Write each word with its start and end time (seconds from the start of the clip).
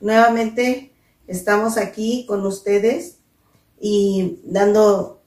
nuevamente 0.00 0.92
estamos 1.26 1.76
aquí 1.76 2.26
con 2.26 2.44
ustedes 2.44 3.18
y 3.78 4.40
dando 4.44 5.22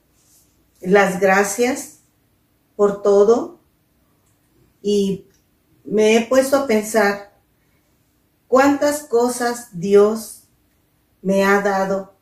las 0.80 1.20
gracias 1.20 2.00
por 2.76 3.02
todo. 3.02 3.60
Y 4.82 5.26
me 5.84 6.16
he 6.16 6.26
puesto 6.26 6.56
a 6.56 6.66
pensar 6.66 7.32
cuántas 8.48 9.04
cosas 9.04 9.68
Dios 9.72 10.44
me 11.22 11.44
ha 11.44 11.60
dado. 11.60 12.14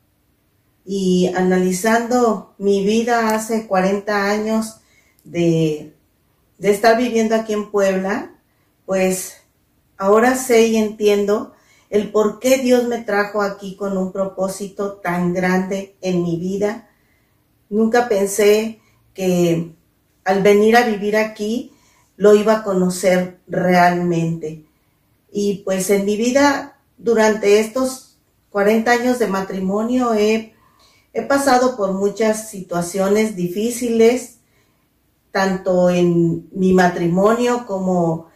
Y 0.84 1.32
analizando 1.36 2.54
mi 2.58 2.84
vida 2.84 3.34
hace 3.34 3.66
40 3.66 4.30
años 4.30 4.80
de, 5.24 5.94
de 6.58 6.70
estar 6.70 6.96
viviendo 6.96 7.34
aquí 7.34 7.52
en 7.52 7.70
Puebla, 7.70 8.34
pues 8.86 9.36
ahora 9.96 10.36
sé 10.36 10.66
y 10.66 10.76
entiendo 10.76 11.52
el 11.92 12.10
por 12.10 12.38
qué 12.38 12.56
Dios 12.56 12.88
me 12.88 13.02
trajo 13.02 13.42
aquí 13.42 13.76
con 13.76 13.98
un 13.98 14.12
propósito 14.12 14.94
tan 14.94 15.34
grande 15.34 15.94
en 16.00 16.22
mi 16.22 16.38
vida. 16.38 16.88
Nunca 17.68 18.08
pensé 18.08 18.80
que 19.12 19.74
al 20.24 20.42
venir 20.42 20.74
a 20.74 20.86
vivir 20.86 21.18
aquí 21.18 21.74
lo 22.16 22.34
iba 22.34 22.56
a 22.56 22.64
conocer 22.64 23.40
realmente. 23.46 24.64
Y 25.30 25.58
pues 25.66 25.90
en 25.90 26.06
mi 26.06 26.16
vida, 26.16 26.80
durante 26.96 27.60
estos 27.60 28.16
40 28.48 28.90
años 28.90 29.18
de 29.18 29.26
matrimonio, 29.26 30.14
he, 30.14 30.54
he 31.12 31.22
pasado 31.24 31.76
por 31.76 31.92
muchas 31.92 32.48
situaciones 32.48 33.36
difíciles, 33.36 34.38
tanto 35.30 35.90
en 35.90 36.48
mi 36.52 36.72
matrimonio 36.72 37.66
como 37.66 38.30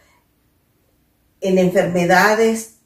en 1.41 1.57
enfermedades, 1.57 2.76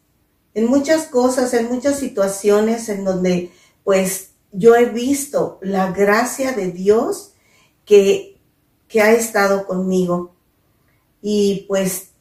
en 0.53 0.67
muchas 0.67 1.05
cosas, 1.05 1.53
en 1.53 1.67
muchas 1.67 1.99
situaciones 1.99 2.89
en 2.89 3.03
donde 3.03 3.51
pues 3.83 4.31
yo 4.51 4.75
he 4.75 4.85
visto 4.85 5.59
la 5.61 5.91
gracia 5.91 6.51
de 6.51 6.71
Dios 6.71 7.33
que, 7.85 8.39
que 8.87 9.01
ha 9.01 9.11
estado 9.11 9.65
conmigo. 9.65 10.35
Y 11.21 11.65
pues 11.67 12.11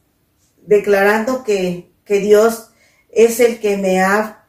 declarando 0.65 1.43
que, 1.43 1.93
que 2.05 2.21
Dios 2.21 2.71
es 3.11 3.41
el 3.41 3.61
que 3.61 3.77
me 3.77 4.01
ha, 4.01 4.47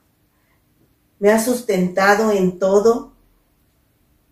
me 1.19 1.31
ha 1.31 1.43
sustentado 1.43 2.31
en 2.31 2.59
todo. 2.59 3.13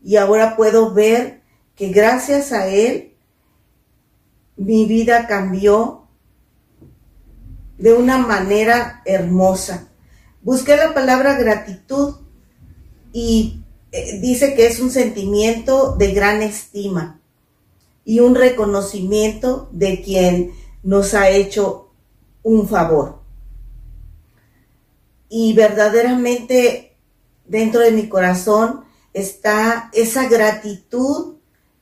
Y 0.03 0.17
ahora 0.17 0.55
puedo 0.55 0.93
ver 0.93 1.41
que 1.75 1.89
gracias 1.89 2.51
a 2.51 2.67
Él 2.67 3.09
mi 4.59 4.85
vida 4.85 5.25
cambió 5.25 6.08
de 7.79 7.93
una 7.93 8.17
manera 8.17 9.01
hermosa. 9.05 9.87
Busqué 10.43 10.75
la 10.75 10.93
palabra 10.93 11.37
gratitud 11.39 12.15
y 13.13 13.63
eh, 13.91 14.19
dice 14.19 14.53
que 14.53 14.67
es 14.67 14.79
un 14.79 14.91
sentimiento 14.91 15.95
de 15.95 16.11
gran 16.11 16.41
estima 16.43 17.21
y 18.03 18.19
un 18.19 18.35
reconocimiento 18.35 19.69
de 19.71 20.01
quien 20.01 20.51
nos 20.83 21.13
ha 21.13 21.29
hecho 21.29 21.89
un 22.43 22.67
favor. 22.67 23.21
Y 25.29 25.53
verdaderamente 25.53 26.97
dentro 27.45 27.81
de 27.81 27.91
mi 27.91 28.09
corazón 28.09 28.83
está 29.13 29.89
esa 29.93 30.27
gratitud 30.27 31.35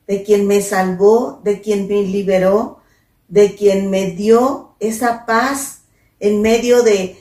de 0.06 0.22
quien 0.22 0.46
me 0.46 0.62
salvó, 0.62 1.40
de 1.42 1.60
quien 1.60 1.88
me 1.88 2.02
liberó, 2.02 2.78
de 3.26 3.56
quien 3.56 3.90
me 3.90 4.12
dio 4.12 4.76
esa 4.80 5.26
paz 5.26 5.77
en 6.20 6.42
medio 6.42 6.82
de, 6.82 7.18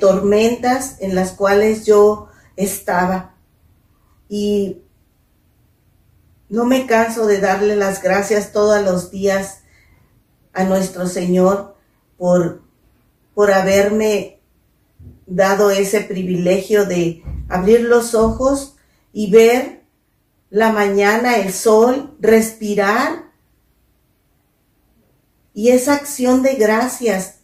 tormentas 0.00 0.96
en 1.00 1.14
las 1.14 1.32
cuales 1.32 1.86
yo 1.86 2.28
estaba. 2.56 3.34
Y 4.28 4.82
no 6.48 6.64
me 6.64 6.86
canso 6.86 7.26
de 7.26 7.38
darle 7.38 7.76
las 7.76 8.02
gracias 8.02 8.52
todos 8.52 8.82
los 8.82 9.10
días 9.10 9.62
a 10.52 10.64
nuestro 10.64 11.06
Señor 11.06 11.76
por, 12.16 12.62
por 13.34 13.52
haberme 13.52 14.40
dado 15.26 15.70
ese 15.70 16.00
privilegio 16.00 16.86
de 16.86 17.22
abrir 17.48 17.82
los 17.82 18.14
ojos 18.14 18.76
y 19.12 19.30
ver 19.30 19.82
la 20.50 20.72
mañana, 20.72 21.36
el 21.36 21.52
sol, 21.52 22.16
respirar 22.20 23.26
y 25.52 25.70
esa 25.70 25.94
acción 25.94 26.42
de 26.42 26.54
gracias 26.54 27.35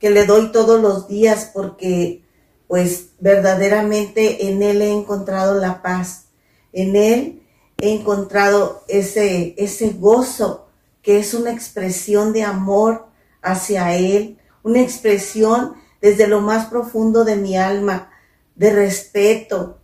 que, 0.00 0.10
le 0.10 0.26
doy 0.26 0.50
todos 0.52 0.80
los 0.80 1.08
días 1.08 1.50
porque 1.52 2.22
pues 2.66 3.10
verdaderamente 3.20 4.48
en 4.48 4.62
Él 4.62 4.80
he 4.82 4.90
encontrado 4.90 5.60
la 5.60 5.82
paz, 5.82 6.26
en 6.72 6.96
Él 6.96 7.42
he 7.78 7.94
encontrado 7.94 8.82
ese, 8.88 9.54
ese 9.58 9.90
gozo 9.90 10.68
que 11.02 11.18
es 11.18 11.34
una 11.34 11.52
expresión 11.52 12.32
de 12.32 12.44
amor 12.44 13.06
hacia 13.42 13.94
Él, 13.94 14.38
una 14.62 14.80
expresión 14.80 15.74
desde 16.00 16.26
lo 16.26 16.40
más 16.40 16.66
profundo 16.66 17.24
de 17.24 17.36
mi 17.36 17.56
alma, 17.56 18.10
de 18.54 18.70
respeto, 18.70 19.78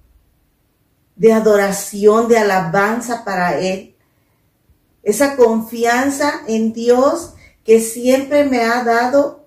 de 1.17 1.33
adoración, 1.33 2.29
de 2.29 2.39
alabanza 2.39 3.25
para 3.25 3.59
Él. 3.59 3.95
Esa 5.03 5.37
confianza 5.37 6.43
en 6.47 6.73
Dios 6.73 7.35
que 7.65 7.81
siempre 7.81 8.45
me 8.45 8.63
ha 8.63 8.85
dado 8.85 9.47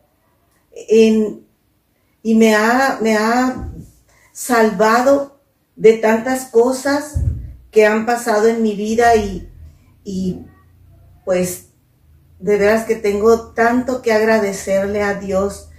y 0.88 2.35
me 2.35 2.56
ha, 2.56 3.00
me 3.01 3.18
ha 3.18 3.69
salvado 4.31 5.40
de 5.75 5.94
tantas 5.94 6.46
cosas 6.46 7.16
que 7.72 7.85
han 7.85 8.06
pasado 8.06 8.47
en 8.47 8.62
mi 8.62 8.75
vida 8.75 9.16
y, 9.16 9.50
y 10.03 10.46
pues 11.25 11.68
de 12.40 12.57
veras 12.57 12.85
que 12.85 12.96
tengo 12.96 13.52
tanto 13.53 14.02
que 14.02 14.12
agradecerle 14.12 15.02
a 15.02 15.16
Dios 15.16 15.69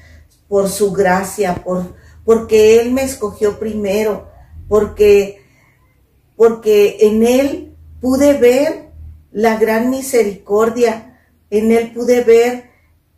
por 0.49 0.69
su 0.69 0.93
gracia, 0.93 1.62
por, 1.62 1.94
porque 2.25 2.81
Él 2.81 2.93
me 2.93 3.03
escogió 3.03 3.59
primero, 3.59 4.28
porque, 4.69 5.43
porque 6.37 6.97
en 7.00 7.23
Él 7.25 7.77
pude 8.00 8.34
ver 8.39 8.91
la 9.31 9.59
gran 9.59 9.91
misericordia 9.91 11.14
en 11.59 11.71
Él 11.71 11.93
pude 11.93 12.23
ver 12.25 12.71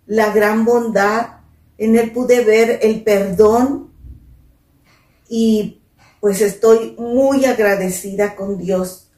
la 0.07 0.31
gran 0.31 0.65
bondad, 0.65 1.41
en 1.79 1.97
Él 1.97 2.13
pude 2.13 2.45
ver 2.45 2.81
el 2.83 3.03
perdón 3.03 3.93
y 5.29 5.81
pues 6.21 6.43
estoy 6.43 6.95
muy 6.99 7.47
agradecida 7.47 8.37
con 8.37 8.59
Dios. 8.59 9.11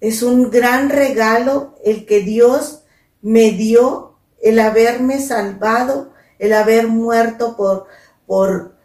Es 0.00 0.22
un 0.22 0.50
gran 0.50 0.90
regalo 0.90 1.74
el 1.84 2.06
que 2.06 2.20
Dios 2.20 2.84
me 3.20 3.50
dio, 3.50 4.18
el 4.40 4.60
haberme 4.60 5.18
salvado, 5.20 6.12
el 6.38 6.52
haber 6.52 6.86
muerto 6.86 7.56
por, 7.56 7.86
por, 8.26 8.76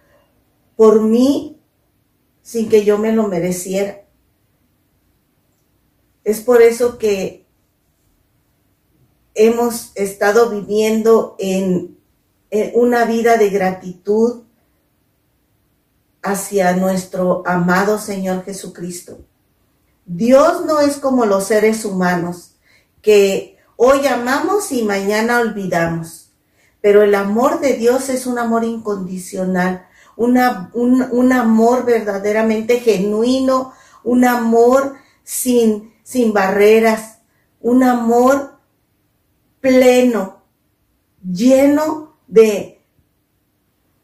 por 0.76 1.02
mí 1.02 1.62
sin 2.42 2.68
que 2.68 2.84
yo 2.84 2.98
me 2.98 3.12
lo 3.12 3.28
mereciera. 3.28 4.02
Es 6.24 6.40
por 6.40 6.64
eso 6.64 6.98
que 6.98 7.41
hemos 9.46 9.92
estado 9.96 10.50
viviendo 10.50 11.36
en, 11.40 11.98
una 12.74 13.06
vida 13.06 13.38
de 13.38 13.50
gratitud 13.50 14.44
hacia 16.22 16.76
nuestro 16.76 17.44
amado 17.46 17.98
Señor 17.98 18.44
Jesucristo. 18.44 19.20
Dios 20.06 20.66
no 20.66 20.82
es 20.82 20.98
como 20.98 21.26
los 21.26 21.46
seres 21.46 21.86
humanos, 21.86 22.56
que 23.02 23.58
hoy 23.78 24.06
amamos 24.06 24.74
y 24.74 24.84
mañana 24.84 25.40
olvidamos, 25.40 26.34
pero 26.82 27.04
el 27.04 27.16
amor 27.16 27.62
de 27.62 27.76
Dios 27.76 28.10
es 28.10 28.28
un 28.28 28.38
amor 28.38 28.66
incondicional, 28.66 29.88
una, 30.18 30.70
un, 30.74 31.08
un, 31.10 31.32
amor 31.32 31.86
verdaderamente 31.86 32.82
genuino, 32.82 33.72
un 34.04 34.26
amor 34.26 34.96
sin, 35.24 35.94
sin 36.04 36.34
barreras, 36.34 37.20
un 37.62 37.84
amor 37.84 38.51
pleno, 39.62 40.44
lleno 41.24 42.18
de 42.28 42.82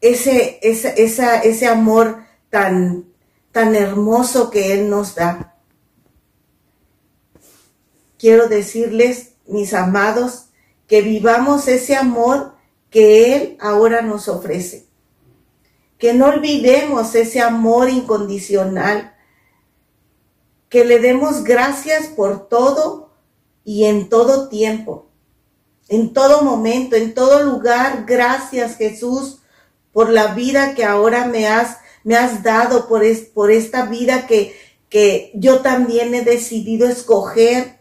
ese, 0.00 0.60
ese 0.62 1.66
amor 1.66 2.24
tan, 2.48 3.06
tan 3.52 3.74
hermoso 3.74 4.50
que 4.50 4.72
Él 4.72 4.88
nos 4.88 5.16
da. 5.16 5.56
Quiero 8.16 8.48
decirles, 8.48 9.34
mis 9.46 9.74
amados, 9.74 10.46
que 10.86 11.02
vivamos 11.02 11.68
ese 11.68 11.96
amor 11.96 12.54
que 12.90 13.34
Él 13.34 13.56
ahora 13.60 14.02
nos 14.02 14.28
ofrece. 14.28 14.86
Que 15.98 16.14
no 16.14 16.26
olvidemos 16.26 17.14
ese 17.14 17.40
amor 17.40 17.90
incondicional. 17.90 19.16
Que 20.68 20.84
le 20.84 21.00
demos 21.00 21.44
gracias 21.44 22.06
por 22.06 22.48
todo 22.48 23.10
y 23.64 23.84
en 23.84 24.08
todo 24.08 24.48
tiempo 24.48 25.07
en 25.88 26.12
todo 26.12 26.42
momento, 26.42 26.96
en 26.96 27.14
todo 27.14 27.42
lugar. 27.42 28.04
Gracias 28.06 28.76
Jesús 28.76 29.40
por 29.92 30.10
la 30.10 30.34
vida 30.34 30.74
que 30.74 30.84
ahora 30.84 31.26
me 31.26 31.48
has, 31.48 31.78
me 32.04 32.14
has 32.14 32.42
dado, 32.42 32.86
por, 32.88 33.02
por 33.34 33.50
esta 33.50 33.86
vida 33.86 34.26
que, 34.26 34.54
que 34.88 35.32
yo 35.34 35.60
también 35.60 36.14
he 36.14 36.22
decidido 36.22 36.86
escoger, 36.86 37.78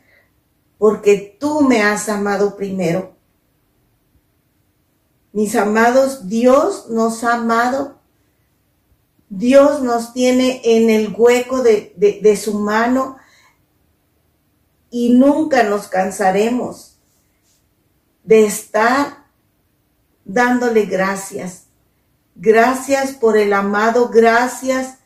porque 0.77 1.37
tú 1.39 1.61
me 1.61 1.81
has 1.83 2.07
amado 2.09 2.55
primero. 2.55 3.15
Mis 5.33 5.55
amados, 5.55 6.27
Dios 6.27 6.89
nos 6.89 7.23
ha 7.23 7.35
amado. 7.35 7.99
Dios 9.29 9.81
nos 9.81 10.13
tiene 10.13 10.61
en 10.63 10.89
el 10.89 11.13
hueco 11.15 11.61
de, 11.61 11.93
de 11.97 12.37
su 12.37 12.53
mano 12.53 13.17
y 14.89 15.09
nunca 15.09 15.63
nos 15.63 15.89
cansaremos 15.89 16.96
de 18.27 18.45
estar 18.45 19.25
dándole 20.25 20.85
gracias. 20.85 21.67
Gracias 22.35 23.13
por 23.13 23.37
el 23.37 23.53
amado, 23.53 24.09
gracias, 24.09 24.97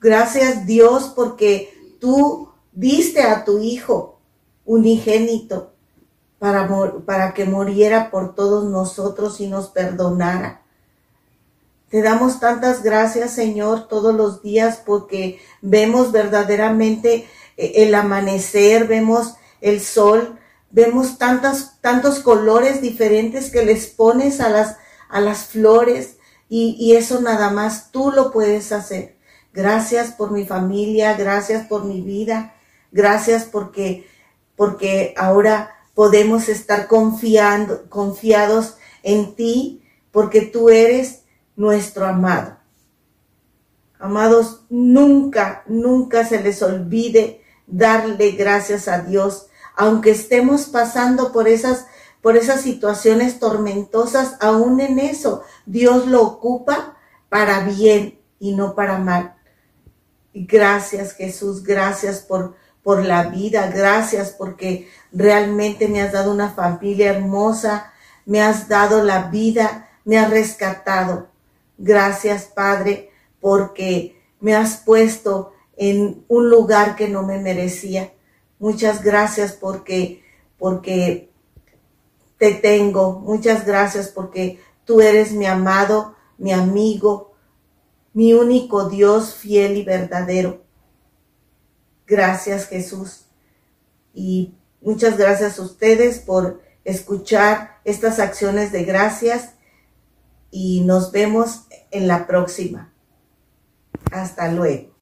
gracias 0.00 0.66
Dios 0.66 1.12
porque 1.16 1.96
tú 2.00 2.50
diste 2.72 3.22
a 3.22 3.44
tu 3.44 3.58
Hijo 3.58 4.20
unigénito 4.66 5.72
para, 6.38 6.68
para 7.06 7.32
que 7.32 7.46
muriera 7.46 8.10
por 8.10 8.34
todos 8.34 8.70
nosotros 8.70 9.40
y 9.40 9.48
nos 9.48 9.68
perdonara. 9.70 10.60
Te 11.88 12.02
damos 12.02 12.38
tantas 12.38 12.82
gracias, 12.82 13.32
Señor, 13.32 13.88
todos 13.88 14.14
los 14.14 14.42
días 14.42 14.80
porque 14.84 15.40
vemos 15.62 16.12
verdaderamente 16.12 17.26
eh, 17.56 17.72
el 17.76 17.94
amanecer, 17.94 18.86
vemos 18.86 19.36
el 19.62 19.80
sol, 19.80 20.38
vemos 20.74 21.18
tantas, 21.18 21.80
tantos 21.80 22.18
colores 22.18 22.82
diferentes 22.82 23.48
que 23.48 23.64
les 23.64 23.86
pones 23.86 24.40
a 24.40 24.48
las, 24.48 24.76
a 25.08 25.20
las 25.20 25.46
flores 25.46 26.16
y, 26.48 26.94
eso 26.94 27.20
nada 27.20 27.50
más 27.50 27.90
tú 27.90 28.12
lo 28.12 28.30
puedes 28.30 28.70
hacer. 28.72 29.16
Gracias 29.52 30.12
por 30.12 30.32
mi 30.32 30.44
familia, 30.44 31.14
gracias 31.14 31.66
por 31.66 31.84
mi 31.84 32.00
vida, 32.00 32.54
gracias 32.90 33.44
porque, 33.44 34.08
porque 34.56 35.14
ahora 35.16 35.74
podemos 35.94 36.48
estar 36.48 36.88
confiando, 36.88 37.88
confiados 37.88 38.76
en 39.04 39.34
ti, 39.36 39.82
porque 40.10 40.42
tú 40.42 40.70
eres 40.70 41.22
nuestro 41.56 42.04
amado. 42.04 42.56
Amados, 43.98 44.64
nunca, 44.70 45.62
nunca 45.66 46.26
se 46.26 46.40
les 46.40 46.62
olvide 46.62 47.42
darle 47.66 48.32
gracias 48.32 48.88
a 48.88 49.00
Dios, 49.00 49.46
aunque 49.76 50.10
estemos 50.10 50.66
pasando 50.66 51.32
por 51.32 51.48
esas 51.48 51.86
por 52.24 52.38
esas 52.38 52.62
situaciones 52.62 53.38
tormentosas, 53.38 54.38
aún 54.40 54.80
en 54.80 54.98
eso 54.98 55.42
Dios 55.66 56.06
lo 56.06 56.22
ocupa 56.22 56.96
para 57.28 57.60
bien 57.64 58.18
y 58.38 58.54
no 58.54 58.74
para 58.74 58.96
mal. 58.98 59.34
Gracias 60.32 61.12
Jesús, 61.12 61.62
gracias 61.62 62.20
por, 62.20 62.54
por 62.82 63.04
la 63.04 63.24
vida, 63.24 63.66
gracias 63.66 64.30
porque 64.30 64.88
realmente 65.12 65.86
me 65.86 66.00
has 66.00 66.12
dado 66.12 66.32
una 66.32 66.48
familia 66.48 67.10
hermosa, 67.10 67.92
me 68.24 68.40
has 68.40 68.68
dado 68.68 69.04
la 69.04 69.24
vida, 69.24 69.90
me 70.06 70.16
has 70.16 70.30
rescatado. 70.30 71.28
Gracias 71.76 72.44
Padre 72.44 73.10
porque 73.38 74.18
me 74.40 74.54
has 74.56 74.78
puesto 74.78 75.52
en 75.76 76.24
un 76.28 76.48
lugar 76.48 76.96
que 76.96 77.08
no 77.08 77.22
me 77.22 77.38
merecía. 77.38 78.13
Muchas 78.64 79.04
gracias 79.04 79.52
porque, 79.52 80.24
porque 80.56 81.30
te 82.38 82.54
tengo. 82.54 83.20
Muchas 83.20 83.66
gracias 83.66 84.08
porque 84.08 84.58
tú 84.86 85.02
eres 85.02 85.32
mi 85.32 85.44
amado, 85.44 86.16
mi 86.38 86.50
amigo, 86.50 87.34
mi 88.14 88.32
único 88.32 88.88
Dios 88.88 89.34
fiel 89.34 89.76
y 89.76 89.84
verdadero. 89.84 90.64
Gracias 92.06 92.66
Jesús. 92.66 93.26
Y 94.14 94.54
muchas 94.80 95.18
gracias 95.18 95.58
a 95.58 95.62
ustedes 95.62 96.20
por 96.20 96.62
escuchar 96.84 97.82
estas 97.84 98.18
acciones 98.18 98.72
de 98.72 98.84
gracias 98.84 99.56
y 100.50 100.80
nos 100.86 101.12
vemos 101.12 101.66
en 101.90 102.08
la 102.08 102.26
próxima. 102.26 102.94
Hasta 104.10 104.50
luego. 104.50 104.93